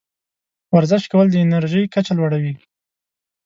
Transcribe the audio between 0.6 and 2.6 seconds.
ورزش کول د انرژۍ کچه لوړوي.